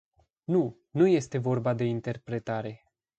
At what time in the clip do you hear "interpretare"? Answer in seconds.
1.83-2.83